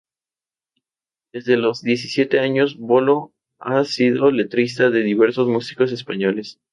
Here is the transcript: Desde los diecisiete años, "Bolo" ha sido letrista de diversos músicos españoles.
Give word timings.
Desde 1.31 1.57
los 1.57 1.83
diecisiete 1.83 2.39
años, 2.39 2.75
"Bolo" 2.79 3.35
ha 3.59 3.83
sido 3.83 4.31
letrista 4.31 4.89
de 4.89 5.03
diversos 5.03 5.47
músicos 5.47 5.91
españoles. 5.91 6.59